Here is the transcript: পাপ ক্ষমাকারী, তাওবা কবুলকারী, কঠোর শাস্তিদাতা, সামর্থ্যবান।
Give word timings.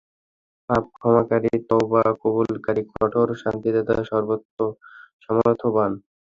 পাপ 0.69 0.83
ক্ষমাকারী, 0.95 1.51
তাওবা 1.67 2.01
কবুলকারী, 2.21 2.81
কঠোর 2.91 3.27
শাস্তিদাতা, 3.41 3.95
সামর্থ্যবান। 4.09 4.69